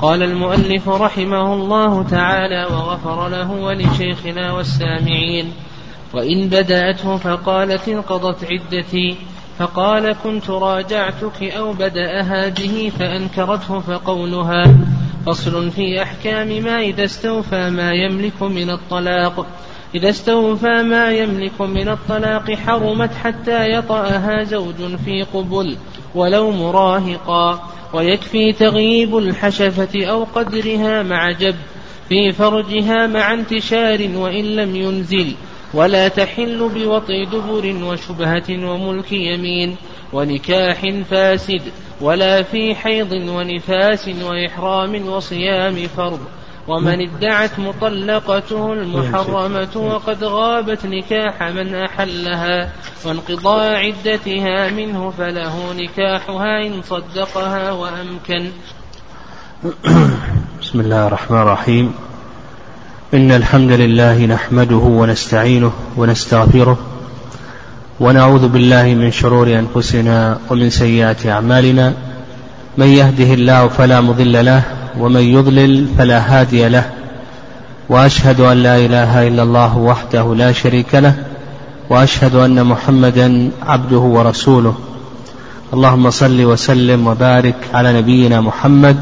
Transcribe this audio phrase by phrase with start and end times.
[0.00, 5.52] قال المؤلف رحمه الله تعالى وغفر له ولشيخنا والسامعين.
[6.14, 9.16] وإن بدأته فقالت انقضت عدتي.
[9.58, 14.64] فقال كنت راجعتك أو بدأها به فأنكرته فقولها.
[15.26, 19.46] فصل في أحكام ما إذا استوفى ما يملك من الطلاق.
[19.94, 25.76] إذا استوفى ما يملك من الطلاق حرمت حتى يطأها زوج في قبل
[26.14, 27.68] ولو مراهقا.
[27.92, 31.56] ويكفي تغييب الحشفة أو قدرها مع جب
[32.08, 35.34] في فرجها مع انتشار وإن لم ينزل
[35.74, 39.76] ولا تحل بوطئ دبر وشبهة وملك يمين
[40.12, 41.62] ونكاح فاسد
[42.00, 46.20] ولا في حيض ونفاس وإحرام وصيام فرض
[46.68, 52.72] ومن ادعت مطلقته المحرمة وقد غابت نكاح من أحلها
[53.04, 58.50] وانقضاء عدتها منه فله نكاحها إن صدقها وأمكن.
[60.62, 61.94] بسم الله الرحمن الرحيم.
[63.14, 66.78] إن الحمد لله نحمده ونستعينه ونستغفره
[68.00, 71.94] ونعوذ بالله من شرور أنفسنا ومن سيئات أعمالنا.
[72.78, 76.90] من يهده الله فلا مضل له ومن يضلل فلا هادي له
[77.88, 81.14] وأشهد أن لا إله إلا الله وحده لا شريك له
[81.90, 84.74] وأشهد أن محمدا عبده ورسوله.
[85.74, 88.96] اللهم صل وسلم وبارك على نبينا محمد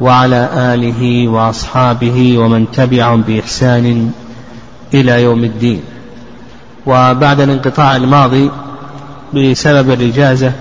[0.00, 4.10] وعلى آله وأصحابه ومن تبعهم بإحسان
[4.94, 5.80] إلى يوم الدين.
[6.86, 8.50] وبعد الانقطاع الماضي
[9.34, 10.52] بسبب الإجازة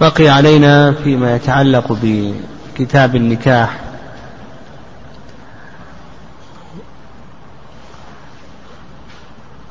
[0.00, 1.92] بقي علينا فيما يتعلق
[2.78, 3.76] بكتاب النكاح.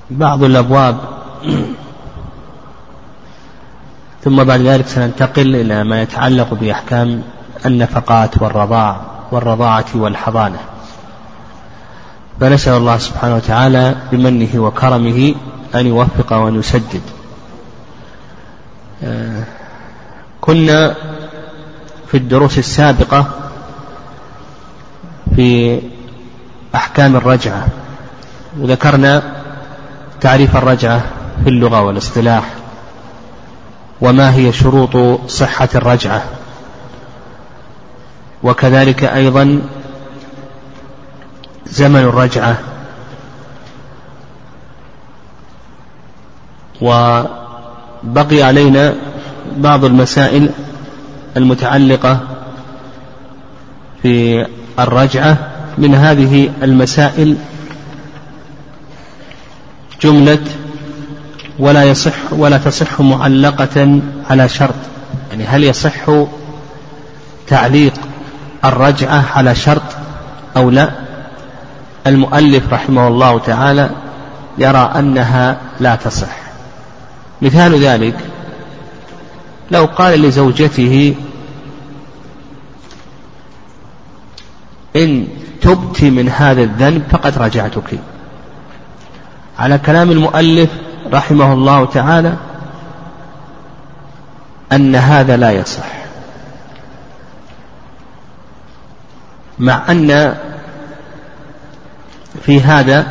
[0.10, 0.98] بعض الأبواب.
[4.24, 7.24] ثم بعد ذلك سننتقل إلى ما يتعلق بأحكام
[7.66, 10.60] النفقات والرضاع والرضاعة والحضانة.
[12.40, 15.36] فنسأل الله سبحانه وتعالى بمنه وكرمه
[15.76, 17.02] أن يوفق وأن يسدد.
[19.04, 19.44] آه،
[20.42, 20.96] كنا
[22.12, 23.26] في الدروس السابقة
[25.36, 25.82] في
[26.76, 27.68] أحكام الرجعة.
[28.60, 29.24] وذكرنا
[30.22, 31.04] تعريف الرجعة
[31.44, 32.44] في اللغة والاصطلاح
[34.02, 36.24] وما هي شروط صحة الرجعة.
[38.44, 39.62] وكذلك أيضا
[41.66, 42.58] زمن الرجعة
[46.82, 48.96] وبقي علينا
[49.58, 50.50] بعض المسائل
[51.38, 52.20] المتعلقة
[54.02, 54.46] في
[54.80, 55.38] الرجعة
[55.78, 57.38] من هذه المسائل
[60.02, 60.40] جملة
[61.60, 64.76] ولا يصح ولا تصح معلقة على شرط.
[65.32, 66.10] يعني هل يصح
[67.48, 67.94] تعليق
[68.66, 69.82] الرجعة على شرط
[70.58, 70.90] أو لا؟
[72.08, 73.90] المؤلف رحمه الله تعالى
[74.58, 76.38] يرى أنها لا تصح.
[77.42, 78.16] مثال ذلك
[79.72, 81.16] لو قال لزوجته
[84.96, 85.28] إن
[85.62, 88.00] تبت من هذا الذنب فقد رجعتك.
[89.60, 90.70] على كلام المؤلف
[91.14, 92.38] رحمه الله تعالى
[94.72, 96.02] أن هذا لا يصح.
[99.60, 100.38] مع أن
[102.44, 103.08] في هذا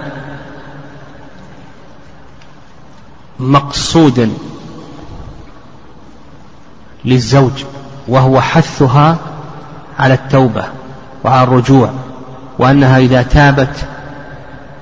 [3.38, 4.30] مقصودا
[7.04, 7.64] للزوج
[8.08, 9.16] وهو حثها
[9.98, 10.64] على التوبة
[11.24, 11.90] وعلى الرجوع
[12.58, 13.86] وأنها إذا تابت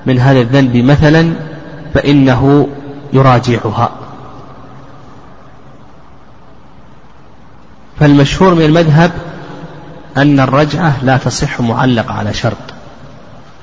[0.06, 1.33] من هذا الذنب مثلا
[1.95, 2.69] فإنه
[3.12, 3.91] يراجعها.
[8.01, 9.11] فالمشهور من المذهب
[10.17, 12.57] أن الرجعة لا تصح معلقة على شرط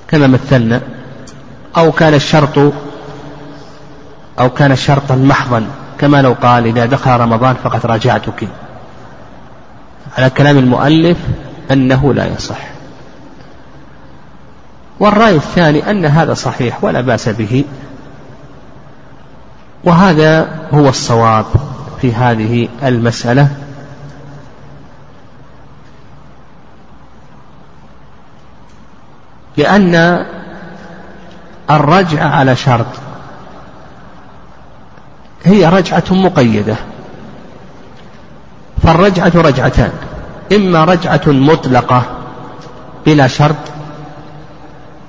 [0.08, 0.82] كما مثلنا
[1.78, 2.74] أو كان الشرط
[4.40, 5.66] أو كان شرطا محضا.
[6.00, 8.48] كما لو قال إذا دخل رمضان فقد راجعتك.
[10.18, 11.18] على كلام المؤلف
[11.72, 12.60] أنه لا يصح.
[15.00, 17.64] والرأي الثاني أن هذا صحيح ولا بأس به.
[19.84, 21.46] وهذا هو الصواب
[22.02, 23.50] في هذه المسألة.
[29.58, 30.26] لأن
[31.70, 33.05] الرجع على شرط
[35.46, 36.76] هي رجعة مقيدة.
[38.84, 39.92] فالرجعة رجعتان.
[40.56, 42.04] إما رجعة مطلقة
[43.06, 43.56] بلا شرط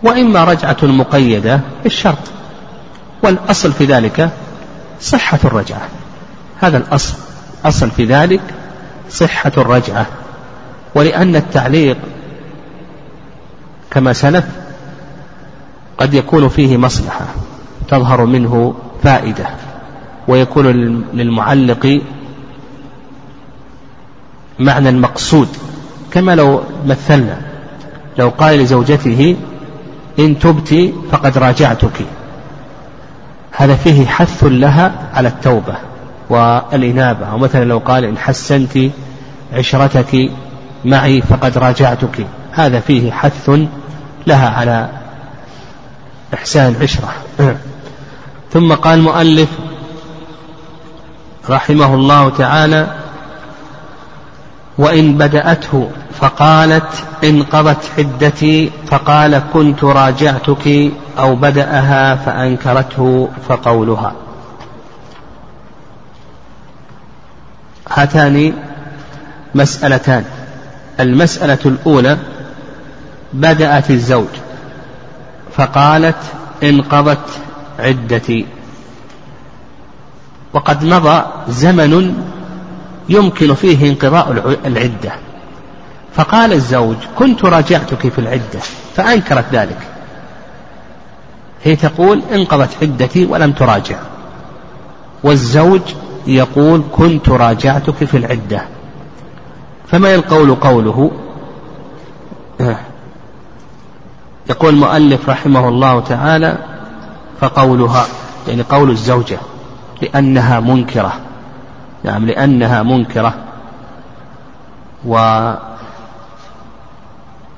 [0.02, 2.18] وإما رجعة مقيدة بالشرط.
[3.22, 4.30] والأصل في ذلك
[5.00, 5.88] صحة الرجعة.
[6.60, 7.14] هذا الأصل
[7.64, 8.40] أصل في ذلك
[9.10, 10.06] صحة الرجعة.
[10.94, 11.96] ولأن التعليق
[13.90, 14.44] كما سلف
[15.98, 17.26] قد يكون فيه مصلحة
[17.88, 19.46] تظهر منه فائدة.
[20.28, 20.66] ويكون
[21.14, 22.00] للمعلق
[24.58, 25.48] معنى المقصود
[26.10, 27.40] كما لو مثلنا
[28.18, 29.36] لو قال لزوجته
[30.18, 32.04] إن تبت فقد راجعتك.
[33.52, 35.74] هذا فيه حث لها على التوبة
[36.30, 37.26] والإنابة.
[37.26, 38.78] أو مثلا لو قال إن حسنت
[39.52, 40.30] عشرتك
[40.84, 42.26] معي فقد راجعتك.
[42.52, 43.50] هذا فيه حث
[44.26, 44.88] لها على
[46.34, 47.08] إحسان العشرة
[48.52, 49.48] ثم قال المؤلف
[51.50, 52.86] رحمه الله تعالى
[54.78, 55.90] وإن بدأته
[56.20, 64.12] فقالت انقضت عدتي فقال كنت راجعتك أو بدأها فأنكرته فقولها.
[67.88, 68.52] هاتان
[69.54, 70.24] مسألتان.
[71.00, 72.18] المسألة الأولى
[73.32, 74.28] بدأت الزوج
[75.56, 76.16] فقالت
[76.62, 77.28] انقضت
[77.78, 78.46] عدتي.
[80.56, 82.14] وقد مضى زمن
[83.08, 85.12] يمكن فيه انقضاء العدة.
[86.14, 88.60] فقال الزوج كنت راجعتك في العدة
[88.94, 89.78] فأنكرت ذلك.
[91.64, 93.96] هي تقول انقضت عدتي ولم تراجع.
[95.22, 95.80] والزوج
[96.26, 98.62] يقول كنت راجعتك في العدة.
[99.88, 101.10] فما القول قوله؟
[104.50, 106.58] يقول المؤلف رحمه الله تعالى
[107.40, 108.06] فقولها
[108.48, 109.38] يعني قول الزوجة.
[110.02, 111.12] لأنها منكرة.
[112.04, 113.34] نعم لأنها منكرة.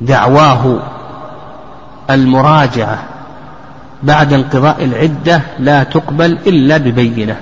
[0.01, 0.81] ودعواه
[2.11, 2.99] المراجعة
[4.03, 7.37] بعد انقضاء العدة لا تقبل إلا ببينة.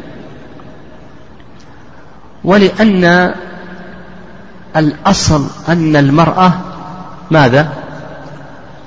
[2.44, 3.34] ولأن
[4.76, 6.52] الأصل أن المرأة
[7.30, 7.68] ماذا؟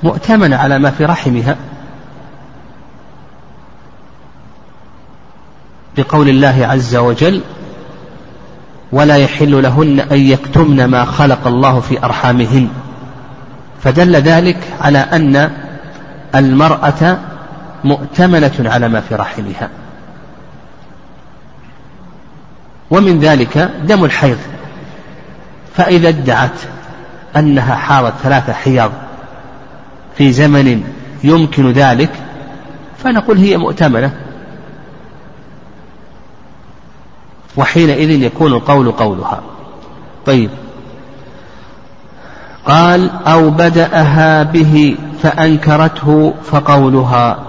[0.03, 1.56] مؤتمنة على ما في رحمها.
[6.00, 7.42] بقول الله عز وجل
[8.92, 12.68] ولا يحل لهن أن يكتمن ما خلق الله في أرحامهن.
[13.84, 15.51] فدل ذلك على أن
[16.36, 17.18] المرأة
[17.84, 19.69] مؤتمنة على ما في رحمها.
[22.92, 24.38] ومن ذلك دم الحيض.
[25.75, 26.60] فإذا ادعت
[27.38, 28.92] أنها حاضت ثلاثة حيض
[30.18, 30.84] في زمن
[31.24, 32.12] يمكن ذلك
[33.04, 34.29] فنقول هي مؤتمنة.
[37.57, 39.42] وحينئذ يكون القول قولها.
[40.25, 40.50] طيب.
[42.66, 47.40] قال أو بدأها به فأنكرته فقولها.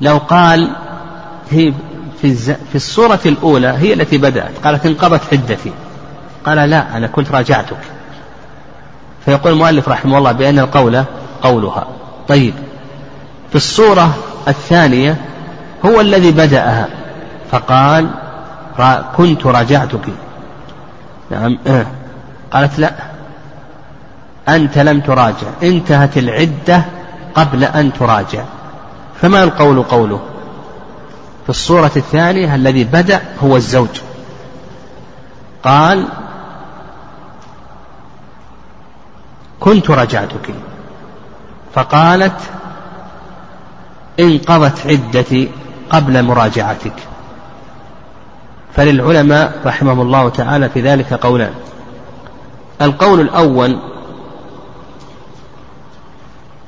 [0.00, 0.70] لو قال
[1.50, 1.72] هي
[2.22, 5.72] في, في الصورة الأولى هي التي بدأت قالت انقضت عدتي.
[6.46, 7.76] قال لا أنا كنت راجعتك.
[9.24, 11.04] فيقول المؤلف رحمه الله بأن القول
[11.42, 11.86] قولها.
[12.28, 12.54] طيب.
[13.50, 14.14] في الصورة
[14.48, 15.16] الثانية
[15.86, 17.01] هو الذي بدأها.
[17.52, 18.10] فقال
[19.16, 20.08] كنت راجعتك
[21.30, 21.86] نعم آه.
[22.52, 22.92] قالت لا
[24.48, 26.84] أنت لم تراجع انتهت العدة
[27.34, 28.44] قبل أن تراجع.
[29.20, 30.20] فما القول قوله؟
[31.44, 34.00] في الصورة الثانية الذي بدأ هو الزوج.
[35.64, 36.08] قال
[39.60, 40.54] كنت رجعتك.
[41.74, 42.40] فقالت
[44.20, 45.50] انقضت عدتي
[45.90, 47.11] قبل مراجعتك.
[48.76, 51.52] فللعلماء رحمهم الله تعالى في ذلك قولان.
[52.82, 53.78] القول الأول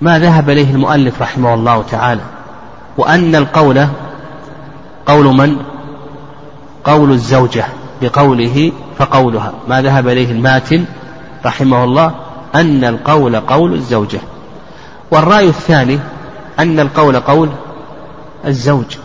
[0.00, 2.20] ما ذهب إليه المؤلف رحمه الله تعالى
[2.99, 3.87] وأن القول
[5.06, 5.56] قول من؟
[6.84, 7.64] قول الزوجة
[8.02, 9.52] بقوله فقولها.
[9.68, 10.84] ما ذهب إليه الماتن
[11.46, 12.14] رحمه الله؟
[12.54, 14.20] أن القول قول الزوجة.
[15.11, 15.99] والرأي الثاني
[16.58, 17.50] أن القول قول
[18.46, 18.96] الزوج.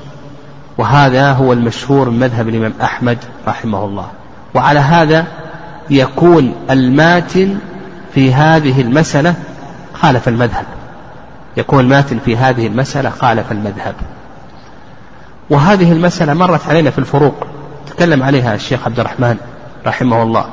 [0.80, 3.18] وهذا هو المشهور من مذهب الإمام أحمد
[3.48, 4.08] رحمه الله.
[4.54, 5.26] وعلى هذا
[5.90, 7.58] يكون الماتن
[8.14, 9.36] في هذه المسألة
[9.94, 10.66] خالف المذهب.
[11.58, 13.96] يكون الماتن في هذه المسألة خالف المذهب.
[15.50, 17.48] وهذه المسألة مرت علينا في الفروق.
[17.88, 19.38] تكلم عليها الشيخ عبد الرحمن
[19.86, 20.46] رحمه الله.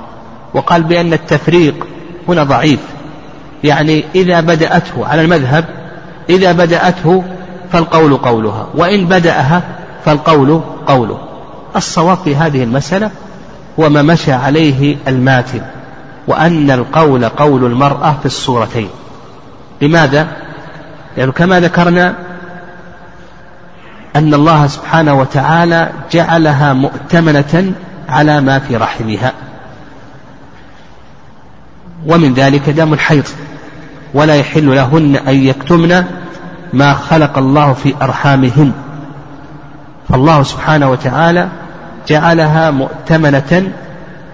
[0.55, 1.87] وقال بأن التفريق
[2.29, 2.81] هنا ضعيف.
[3.65, 5.65] يعني إذا بدأته على المذهب
[6.31, 7.25] إذا بدأته
[7.73, 8.67] فالقول قولها.
[8.75, 9.63] وإن بدأها
[10.05, 11.19] فالقول قوله.
[11.77, 13.11] الصواب في هذه المسألة
[13.81, 15.63] هو ما مشى عليه الماتن
[16.27, 18.89] وأن القول قول المرأة في الصورتين.
[19.83, 20.29] لماذا؟
[21.17, 22.15] يعني كما ذكرنا
[24.17, 25.15] أن الله سبحانه
[32.07, 33.25] ومن ذلك دم الحيض
[34.15, 36.05] ولا يحل لهن أن يكتمن
[36.73, 38.73] ما خلق الله في أرحامهن.
[40.09, 41.49] فالله سبحانه وتعالى
[42.09, 43.73] جعلها مؤتمنة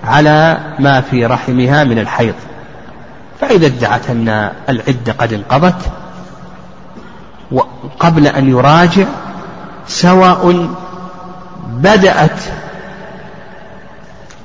[0.05, 2.35] على ما في رحمها من الحيض.
[3.41, 5.93] فإذا ادعت أن العدة قد انقضت
[8.01, 9.07] قبل أن يراجع
[9.87, 10.69] سواء
[11.69, 12.41] بدأت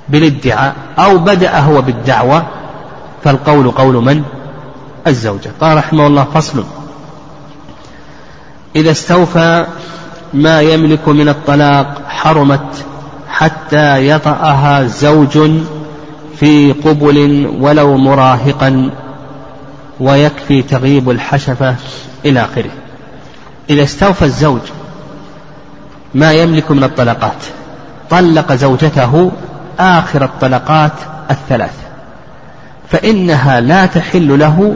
[0.10, 2.46] بالادعاء أو بدأ هو بالدعوة
[3.24, 4.24] فالقول قول من؟
[5.08, 5.52] الزوجة.
[5.62, 6.64] قال رحمه الله فصل.
[8.76, 9.66] إذا استوفى
[10.34, 12.86] ما يملك من الطلاق حرمت
[13.30, 15.52] حتى يطأها زوج
[16.40, 18.90] في قبل ولو مراهقا
[20.00, 21.76] ويكفي تغيب الحشفة
[22.26, 22.70] إلى آخره.
[23.70, 24.62] إذا استوفى الزوج
[26.14, 27.44] ما يملك من الطلقات
[28.10, 29.32] طلق زوجته
[29.80, 30.92] آخر الطلقات
[31.32, 31.74] الثلاث
[32.90, 34.76] فإنها لا تحل له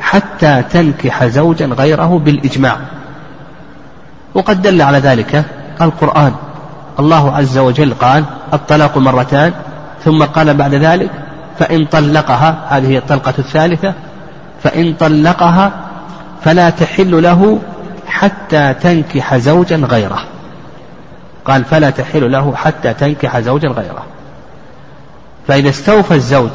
[0.00, 2.78] حتى تنكح زوجا غيره بالإجماع.
[4.34, 5.44] وقد دل على ذلك
[5.80, 6.34] القرآن.
[6.98, 9.52] الله عز وجل قال الطلاق مرتان
[10.04, 11.10] ثم قال بعد ذلك
[11.58, 13.92] فإن طلقها هذه الطلقة الثالثة.
[14.62, 15.72] فإن طلقها
[16.44, 17.58] فلا تحل له
[18.06, 20.18] حتى تنكح زوجا غيره.
[21.44, 24.02] قال فلا تحل له حتى تنكح زوجا غيره.
[25.48, 26.50] فإذا استوفى الزوج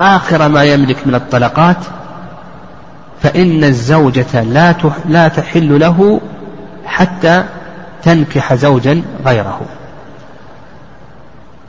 [0.00, 1.76] آخر ما يملك من الطلقات
[3.22, 4.74] فإن الزوجة لا
[5.08, 6.20] لا تحل له
[6.84, 7.44] حتى
[8.02, 9.60] تنكح زوجا غيره.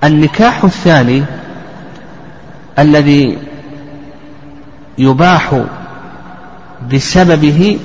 [0.04, 1.24] النكاح الثاني
[2.80, 3.38] الذي
[4.98, 5.62] يباح
[6.94, 7.80] بسببه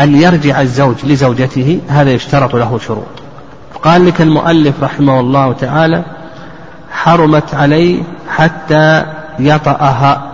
[0.00, 3.06] أن يرجع الزوج لزوجته هذا يشترط له شروط.
[3.82, 6.04] قال لك المؤلف رحمه الله تعالى
[6.90, 9.06] حرمت عليه حتى
[9.38, 10.32] يطأها.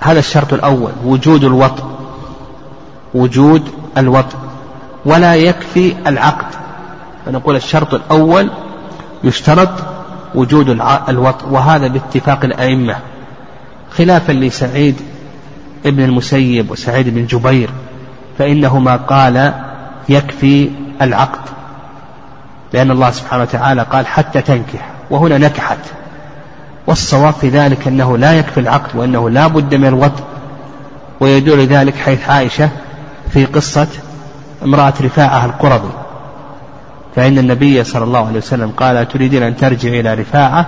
[0.00, 1.95] هذا الشرط الأول وجود الوطء.
[3.16, 3.62] وجود
[3.98, 4.36] الوطء
[5.04, 6.54] ولا يكفي العقد.
[7.26, 8.50] فنقول الشرط الأول
[9.24, 9.70] يشترط
[10.34, 10.68] وجود
[11.08, 12.96] الوطء وهذا باتفاق الأئمة.
[13.90, 14.96] خلافا لسعيد
[15.86, 17.70] ابن المسيب وسعيد بن جبير
[18.38, 19.52] فإنهما قال
[20.08, 20.70] يكفي
[21.02, 21.40] العقد.
[22.72, 25.78] لأن الله سبحانه وتعالى قال حتى تنكح وهنا نكحت.
[26.86, 30.24] والصواب في ذلك أنه لا يكفي العقد وأنه لا بد من الوطء
[31.20, 32.70] ويدل ذلك حيث عائشة
[33.30, 33.88] في قصة
[34.64, 36.06] امرأة رفاعة القرظي
[37.16, 40.66] فإن النبي صلى الله عليه وسلم قال تريدين أن ترجع إلى رفاعة؟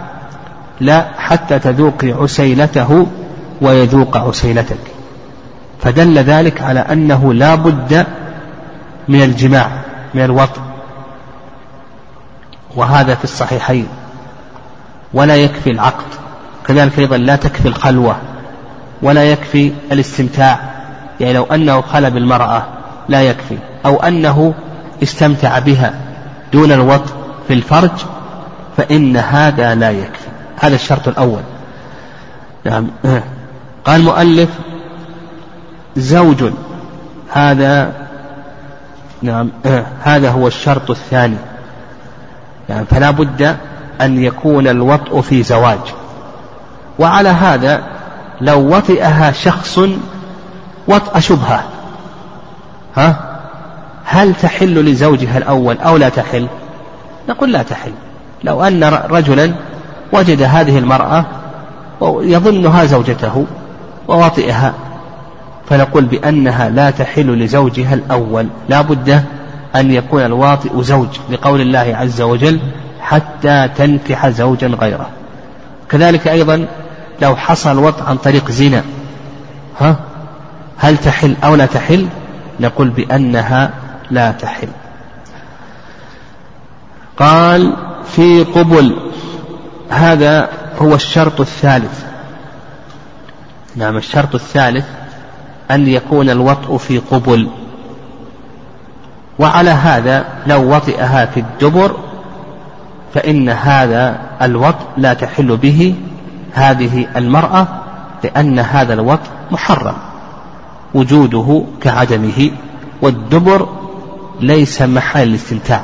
[0.80, 3.06] لا حتى تذوقي عسيلته
[3.60, 4.78] ويذوق عسيلتك.
[5.80, 8.06] فدل ذلك على أنه لا بد
[9.08, 9.70] من الجماع
[10.14, 10.60] من الوطء
[12.76, 13.88] وهذا في الصحيحين.
[15.14, 16.06] ولا يكفي العقد.
[16.66, 18.16] كذلك أيضا لا تكفي الخلوة.
[19.02, 20.77] ولا يكفي الاستمتاع.
[21.20, 22.66] يعني لو أنه خلى بالمرأة
[23.08, 24.54] لا يكفي أو أنه
[25.02, 25.94] استمتع بها
[26.52, 27.14] دون الوطء
[27.48, 27.90] في الفرج
[28.76, 30.28] فإن هذا لا يكفي.
[30.60, 31.42] هذا الشرط الأول.
[32.64, 32.86] نعم.
[33.84, 34.48] قال المؤلف
[35.96, 36.52] زوج.
[37.32, 37.92] هذا
[39.22, 39.50] نعم
[40.02, 41.36] هذا هو الشرط الثاني.
[42.68, 43.56] يعني فلا بد
[44.00, 45.78] أن يكون الوطء في زواج.
[46.98, 47.82] وعلى هذا
[48.40, 49.80] لو وطئها شخص
[50.88, 51.64] وطأ شبهة
[52.96, 53.16] ها؟
[54.04, 56.46] هل تحل لزوجها الأول أو لا تحل؟
[57.28, 57.92] نقول لا تحل.
[58.44, 59.52] لو أن رجلا
[60.12, 61.24] وجد هذه المرأة
[62.00, 63.46] ويظنها زوجته
[64.08, 64.74] ووطئها
[65.68, 68.48] فنقول بأنها لا تحل لزوجها الأول.
[68.68, 69.24] لا بد
[69.76, 72.60] أن يكون الواطئ زوج لقول الله عز وجل
[73.00, 75.06] حتى تنكح زوجا غيره.
[75.88, 76.66] كذلك أيضا
[77.22, 78.84] لو حصل الوطء عن طريق زنا
[79.80, 79.96] ها؟
[80.78, 82.08] هل تحل أو لا تحل؟
[82.60, 83.70] نقول بأنها
[84.10, 84.68] لا تحل.
[87.16, 88.96] قال في قبل
[89.90, 92.04] هذا هو الشرط الثالث.
[93.76, 94.86] نعم الشرط الثالث
[95.70, 97.48] أن يكون الوطء في قبل.
[99.38, 101.96] وعلى هذا لو وطئها في الدبر
[103.14, 105.94] فإن هذا الوطء لا تحل به
[106.52, 107.66] هذه المرأة
[108.24, 110.07] لأن هذا الوطء محرم.
[110.94, 112.50] وجوده كعدمه
[113.02, 113.68] والدبر
[114.40, 115.82] ليس محل الاستمتاع.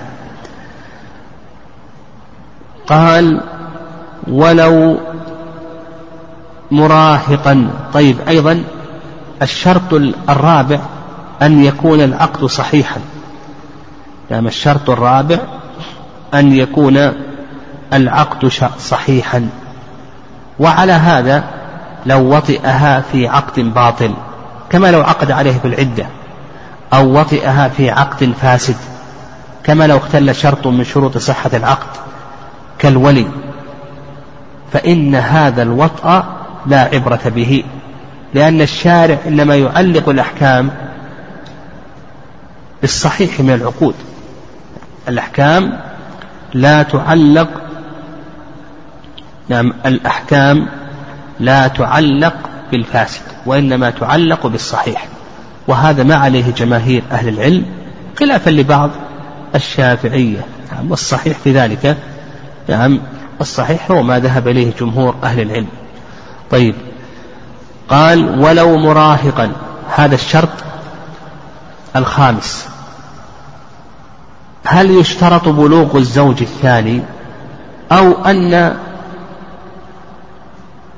[2.87, 3.41] قال
[4.29, 4.99] ولو
[6.71, 8.65] مراهقا طيب أيضا
[9.43, 9.95] الشرط
[10.29, 10.79] الرابع
[11.43, 13.01] أن يكون العقد صحيحا.
[14.31, 15.39] يعني الشرط الرابع
[16.35, 17.13] أن يكون
[17.93, 18.47] العقد
[18.79, 19.49] صحيحا.
[20.59, 21.45] وعلى هذا
[22.07, 24.15] لو وطئها في عقد باطل.
[24.71, 26.07] كما لو عقد عليه بالعدة
[26.93, 28.77] أو وطئها في عقد فاسد
[29.65, 31.97] كما لو اختل شرط من شروط صحة العقد
[32.79, 33.27] كالولي
[34.73, 36.25] فإن هذا الوطأ
[36.67, 37.65] لا عبرة به
[38.35, 40.71] لأن الشارع إنما يعلق الأحكام
[42.81, 43.95] بالصحيح من العقود.
[45.09, 45.81] الأحكام
[46.55, 47.49] لا تعلق
[49.49, 50.69] نعم الأحكام
[51.41, 52.35] لا تعلق
[52.71, 55.09] بالفاسد وإنما تعلق بالصحيح.
[55.69, 57.67] وهذا ما عليه جماهير أهل العلم
[58.19, 58.91] خلافا لبعض
[59.55, 60.47] الشافعية.
[60.73, 61.97] نعم والصحيح في ذلك
[62.69, 63.01] نعم
[63.41, 65.69] الصحيح هو ما ذهب إليه جمهور أهل العلم.
[66.51, 66.75] طيب
[67.89, 69.53] قال ولو مراهقا.
[69.97, 70.49] هذا الشرط
[71.97, 72.69] الخامس.
[74.65, 77.03] هل يشترط بلوغ الزوج الثاني؟
[77.93, 78.77] أو أن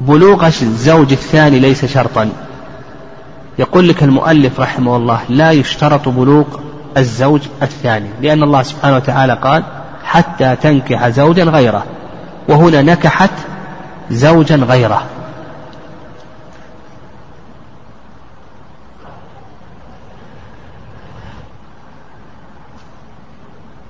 [0.01, 2.31] بلوغ الزوج الثاني ليس شرطا.
[3.59, 6.45] يقول لك المؤلف رحمه الله لا يشترط بلوغ
[6.97, 9.63] الزوج الثاني لأن الله سبحانه وتعالى قال
[10.05, 11.85] حتى تنكح زوجا غيره.
[12.49, 13.31] وهنا نكحت
[14.11, 15.03] زوجا غيره.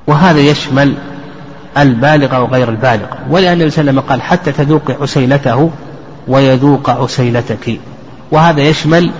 [0.06, 0.94] وهذا يشمل
[1.78, 5.70] البالغ وغير البالغ ولأن النبي صلى الله عليه وسلم قال حتى تذوق عسيلته
[6.28, 7.80] ويذوق عسيلتك.
[8.30, 9.10] وهذا يشمل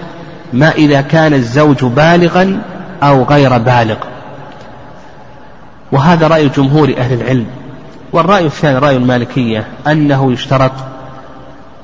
[0.53, 2.63] ما إذا كان الزوج بالغا
[3.03, 3.97] أو غير بالغ.
[5.93, 7.47] وهذا رأي جمهور أهل العلم.
[8.13, 10.73] والرأي الثاني رأي المالكية أنه يشترط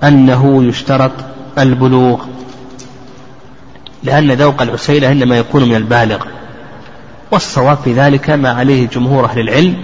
[0.05, 1.13] أنه يشترط
[1.59, 2.25] البلوغ.
[4.03, 6.25] لأن ذوق العسيلة إنما يكون من البالغ.
[7.33, 9.77] والصواب في ذلك ما عليه جمهور أهل العلم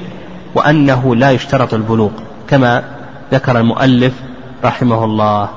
[0.54, 2.11] وأنه لا يشترط البلوغ
[2.49, 2.85] كما
[3.33, 4.12] ذكر المؤلف
[4.65, 5.49] رحمه الله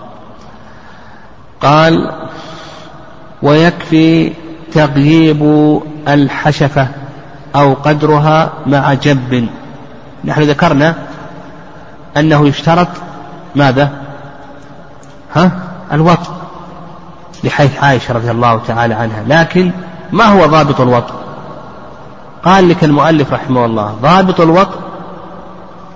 [1.62, 2.12] قال
[3.42, 4.34] ويكفي
[4.74, 6.88] تغييب الحشفة
[7.56, 9.50] أو قدرها مع جب.
[10.26, 10.96] نحن ذكرنا
[12.18, 12.88] أنه يشترط
[13.56, 13.90] ماذا؟
[15.34, 15.52] ها؟
[15.94, 16.32] الوطء
[17.44, 19.24] لحيث عائشة رضي الله تعالى عنها.
[19.28, 19.72] لكن
[20.12, 21.14] ما هو ضابط الوطء؟
[22.44, 24.80] قال لك المؤلف رحمه الله ضابط الوطء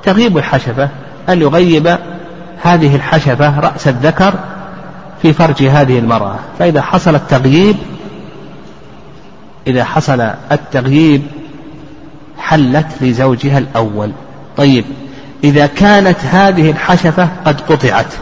[0.04, 0.90] تغيب الحشفة
[1.30, 1.98] أن يغيب
[2.66, 4.34] هذه الحشفة رأس الذكر
[5.22, 6.36] في فرج هذه المرأة.
[6.60, 7.76] فإذا حصل التغييب
[9.68, 11.22] إذا حصل التغييب
[12.38, 14.12] حلت لزوجها الأول.
[14.58, 14.86] طيب
[15.44, 18.14] إذا كانت هذه الحشفة قد قطعت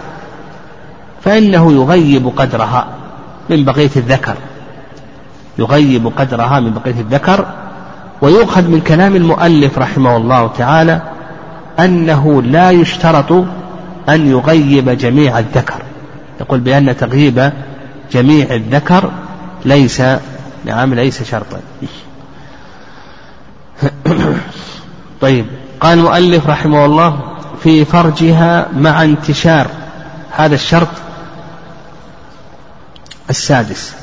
[1.23, 2.87] فإنه يغيب قدرها
[3.49, 4.35] من بقية الذكر.
[5.57, 7.45] يغيب قدرها من بقية الذكر
[8.21, 11.01] ويؤخذ من كلام المؤلف رحمه الله تعالى
[11.79, 13.45] أنه لا يشترط
[14.09, 15.83] أن يغيب جميع الذكر.
[16.41, 17.51] يقول بأن تغييب
[18.11, 19.11] جميع الذكر
[19.65, 20.01] ليس
[20.65, 21.59] نعم ليس شرطا.
[25.21, 25.45] طيب
[25.79, 27.19] قال المؤلف رحمه الله
[27.63, 29.67] في فرجها مع انتشار
[30.31, 30.87] هذا الشرط
[33.29, 33.93] السادس.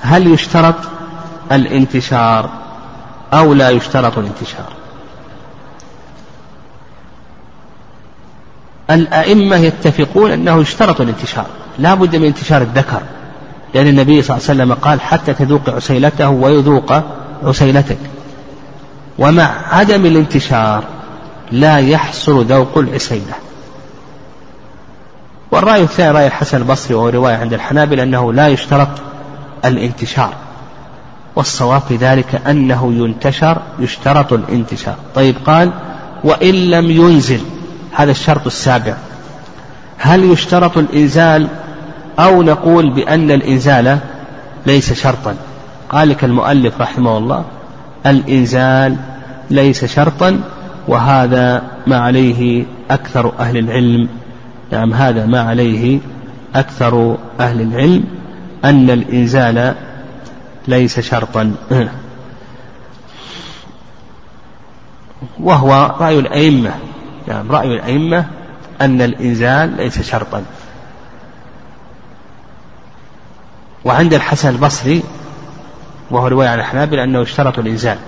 [0.00, 0.74] هل يشترط
[1.52, 2.50] الانتشار
[3.32, 4.81] أو لا يشترط الانتشار؟
[8.92, 11.46] الأئمة يتفقون أنه يشترط الانتشار
[11.78, 13.02] لا بد من انتشار الذكر
[13.74, 16.92] لأن النبي صلى الله عليه وسلم قال حتى تذوق عسيلته ويذوق
[17.44, 17.98] عسيلتك.
[19.18, 20.84] ومع عدم الانتشار
[21.52, 23.34] لا يحصل ذوق العسيلة.
[25.50, 28.88] والرأي الثاني رأي الحسن البصري وهو رواية عند الحنابلة أنه لا يشترط
[29.64, 30.34] الانتشار
[31.36, 34.96] والصواب في ذلك أنه ينتشر يشترط الانتشار.
[35.14, 35.70] طيب قال
[36.24, 37.40] وإن لم ينزل
[37.92, 38.96] هذا الشرط السابع.
[39.98, 41.48] هل يشترط الإنزال
[42.18, 43.98] أو نقول بأن الإنزال
[44.66, 45.36] ليس شرطا؟
[45.88, 47.44] قال لك المؤلف رحمه الله
[48.06, 48.96] الإنزال
[49.50, 50.40] ليس شرطا
[50.88, 54.08] وهذا ما عليه أكثر أهل العلم.
[54.72, 55.98] نعم هذا ما عليه
[56.54, 58.04] أكثر أهل العلم
[58.64, 59.74] أن الإنزال
[60.68, 61.54] ليس شرطا.
[65.40, 66.70] وهو رأي الأئمة.
[67.26, 68.26] نعم رأي الأئمة
[68.80, 70.44] أن الإنزال ليس شرطا.
[73.84, 75.02] وعند الحسن البصري
[76.10, 77.98] وهو رواية عن الحنابلة أنه اشترط الإنزال.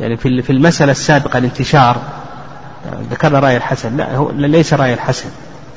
[0.00, 2.02] يعني في في المسألة السابقة الانتشار
[3.10, 3.96] ذكرنا رأي الحسن.
[3.96, 5.28] لا هو ليس رأي الحسن.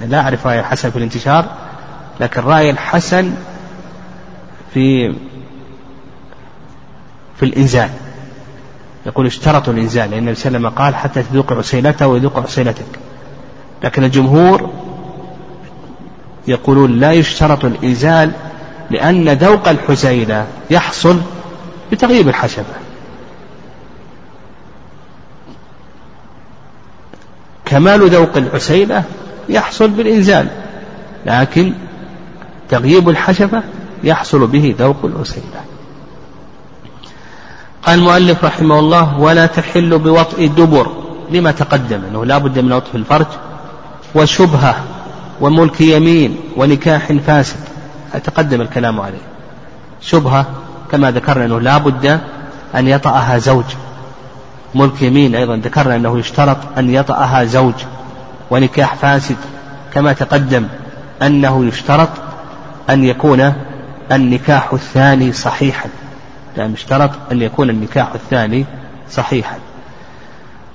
[0.02, 1.46] لا أعرف رأي الحسن في الانتشار
[2.20, 3.36] لكن رأي الحسن
[4.74, 5.16] في
[7.36, 7.90] في الإنزال.
[9.06, 13.00] يقول اشترطوا الإنزال لأن النبي صلى الله عليه وسلم قال حتى تذوق عسيلته ويذوق عسيلتك.
[13.84, 14.70] لكن الجمهور
[16.48, 18.32] يقولون لا يشترط الإنزال
[18.92, 21.22] لأن ذوق الحسيلة يحصل
[21.92, 22.74] بتغييب الحشفة
[27.66, 29.04] كمال ذوق العسيلة
[29.50, 30.48] يحصل بالإنزال
[31.26, 31.74] لكن
[32.70, 33.64] تغييب الحشفة
[34.04, 35.62] يحصل به ذوق العسيلة.
[37.86, 40.92] قال المؤلف رحمه الله ولا تحل بوطء الدبر
[41.32, 43.26] لما تقدم؟ أنه لا بد من وطء الفرج
[44.16, 44.76] وشبهة
[45.42, 47.58] وملك يمين ونكاح فاسد.
[48.24, 49.26] تقدم الكلام عليه.
[50.02, 50.46] شبهة
[50.92, 52.20] كما ذكرنا أنه لا بد
[52.76, 53.66] أن يطأها زوج.
[54.76, 57.74] ملك يمين أيضا ذكرنا أنه يشترط أن يطأها زوج.
[58.52, 59.38] ونكاح فاسد
[59.94, 60.68] كما تقدم
[61.22, 62.10] أنه يشترط
[62.90, 63.54] أن يكون
[64.12, 65.90] النكاح الثاني صحيحا.
[66.58, 68.66] يعني اشترط أن يكون النكاح الثاني
[69.12, 69.58] صحيحا.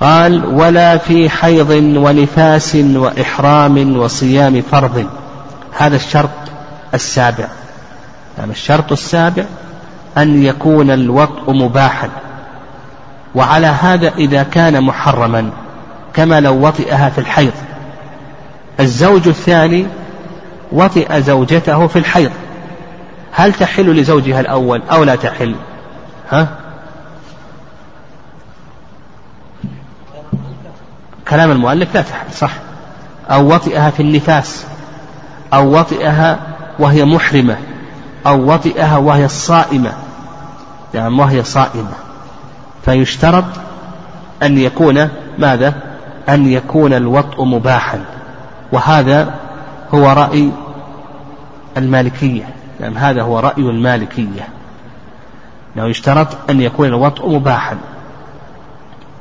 [0.00, 5.06] قال ولا في حيض ونفاس وإحرام وصيام فرض.
[5.78, 6.30] هذا الشرط
[6.94, 7.48] السابع.
[8.38, 9.44] يعني الشرط السابع
[10.18, 12.08] أن يكون الوطء مباحا.
[13.34, 15.50] وعلى هذا إذا كان محرما
[16.14, 17.52] كما لو وطئها في الحيض.
[18.80, 19.86] الزوج الثاني
[20.72, 22.30] وطئ زوجته في الحيض.
[23.32, 25.54] هل تحل لزوجها الأول أو لا تحل؟
[26.30, 26.48] ها؟
[31.28, 32.50] كلام المؤلف لا تحل صح.
[33.30, 34.64] أو وطئها في النفاس
[35.54, 36.38] أو وطئها
[36.78, 37.56] وهي محرمة.
[38.26, 39.92] أو وطئها وهي الصائمة
[40.94, 41.92] يعني وهي صائمة.
[42.84, 43.44] فيشترط
[44.42, 45.74] أن يكون ماذا؟
[46.28, 48.00] أن يكون الوطء مباحا.
[48.72, 49.34] وهذا
[49.94, 50.50] هو رأي
[51.76, 52.42] المالكية.
[52.80, 54.48] نعم يعني هذا هو رأي المالكية.
[55.78, 57.76] أنه يشترط أن يكون الوطء مباحا.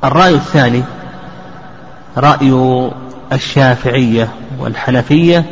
[0.04, 0.82] الرأي الثاني
[2.16, 2.90] رأي
[3.32, 5.44] الشافعية والحنفية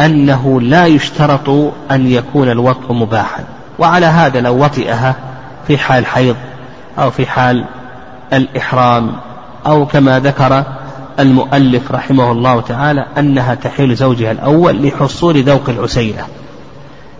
[0.00, 1.48] أنه لا يشترط
[1.90, 3.44] أن يكون الوطء مباحا.
[3.78, 5.16] وعلى هذا لو وطئها
[5.66, 6.36] في حال حيض
[6.98, 7.64] أو في حال
[8.32, 9.12] الإحرام
[9.66, 10.64] أو كما ذكر
[11.18, 16.24] المؤلف رحمه الله تعالى أنها تحيل زوجها الأول لحصول ذوق العسيلة.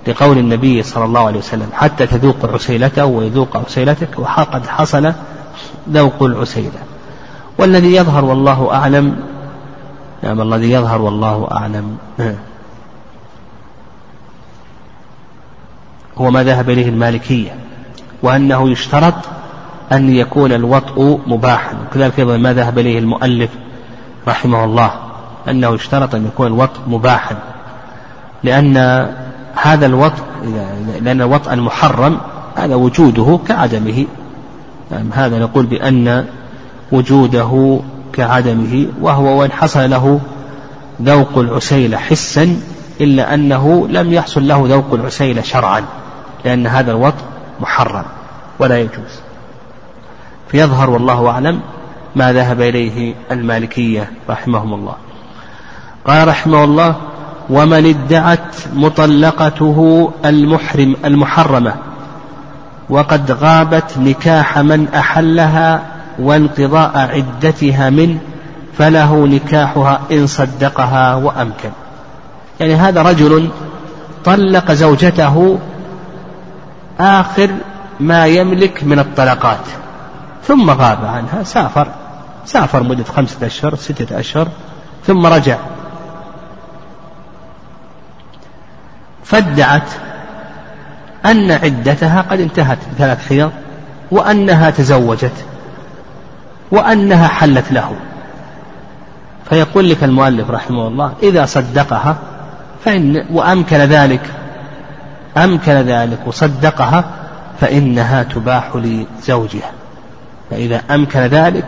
[0.07, 5.12] لقول النبي صلى الله عليه وسلم حتى تذوق عسيلته ويذوق عسيلتك وقد حصل
[5.90, 6.79] ذوق العسيلة.
[7.59, 9.16] والذي يظهر والله أعلم
[10.23, 11.97] نعم الذي يظهر والله أعلم.
[16.19, 17.57] هو ما ذهب إليه المالكية
[18.23, 19.14] وأنه يشترط
[19.92, 21.75] أن يكون الوطء مباحا.
[21.87, 23.51] وكذلك أيضا ما ذهب إليه المؤلف
[24.29, 24.90] رحمه الله
[25.49, 27.37] أنه يشترط أن يكون الوطء مباحا.
[28.42, 28.77] لأن
[29.62, 30.23] هذا الوطء
[31.03, 32.19] لأن الوطء المحرم
[32.57, 34.07] هذا وجوده كعدمه.
[34.90, 36.27] يعني هذا نقول بأن
[36.92, 37.81] وجوده
[38.12, 40.21] كعدمه وهو وإن حصل له
[41.03, 42.61] ذوق العسيلة حسا
[43.01, 45.85] إلا أنه لم يحصل له ذوق العسيلة شرعا
[46.45, 47.25] لأن هذا الوطء
[47.61, 48.05] محرم
[48.59, 49.21] ولا يجوز.
[50.49, 51.61] فيظهر والله أعلم
[52.16, 54.95] ما ذهب إليه المالكية رحمهم الله.
[56.07, 56.97] قال رحمه الله
[57.51, 61.75] ومن ادعت مطلقته المحرم المحرمة.
[62.91, 65.83] وقد غابت نكاح من أحلها
[66.19, 68.19] وانقضاء عدتها منه
[68.79, 71.71] فله نكاحها إن صدقها وأمكن.
[72.61, 73.49] يعني هذا رجل
[74.25, 75.59] طلق زوجته
[77.01, 77.51] آخر
[78.01, 79.67] ما يملك من الطلقات.
[80.47, 81.89] ثم غاب عنها سافر.
[82.47, 84.49] سافر مدة خمسة أشهر ستة أشهر
[85.07, 85.57] ثم رجع.
[89.27, 89.89] فادعت
[91.27, 93.51] أن عدتها قد انتهت بثلاث حيض
[94.11, 95.45] وأنها تزوجت
[96.71, 97.93] وأنها حلت له.
[99.49, 102.17] فيقول لك المؤلف رحمه الله إذا صدقها
[102.85, 104.21] فإن وأمكن ذلك
[105.37, 107.05] أمكن ذلك وصدقها
[107.61, 109.71] فإنها تباح لزوجها.
[110.51, 111.65] فإذا أمكن ذلك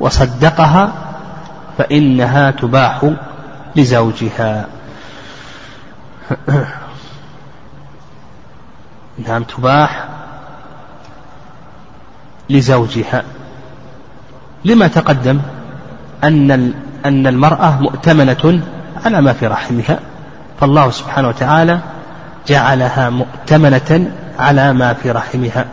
[0.00, 0.92] وصدقها
[1.78, 3.10] فإنها تباح
[3.76, 4.66] لزوجها.
[9.28, 10.08] نعم تباح
[12.50, 13.22] لزوجها.
[14.64, 15.40] لما تقدم
[16.24, 16.72] أن
[17.04, 18.60] أن المرأة مؤتمنة
[19.04, 19.98] على ما في رحمها
[20.60, 21.78] فالله سبحانه وتعالى
[22.46, 25.66] جعلها مؤتمنة على ما في رحمها.